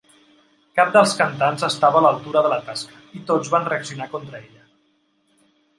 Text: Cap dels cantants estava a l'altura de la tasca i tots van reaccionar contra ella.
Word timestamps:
Cap 0.79 0.93
dels 0.95 1.13
cantants 1.19 1.67
estava 1.69 1.99
a 1.99 2.03
l'altura 2.07 2.43
de 2.47 2.53
la 2.55 2.59
tasca 2.71 2.99
i 3.21 3.25
tots 3.31 3.53
van 3.57 3.71
reaccionar 3.75 4.13
contra 4.17 4.41
ella. 4.45 4.69